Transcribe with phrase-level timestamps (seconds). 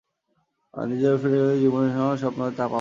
[0.73, 2.69] নিজের রূপে ফিরে গেলে যে জীবনের স্বপ্ন দেখেছিলাম, তা পাবো আমি।